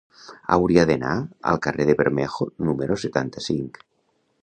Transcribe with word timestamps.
Hauria 0.55 0.85
d'anar 0.91 1.11
al 1.53 1.61
carrer 1.67 1.87
de 1.91 1.97
Bermejo 2.01 2.51
número 2.71 3.01
setanta-cinc. 3.07 3.83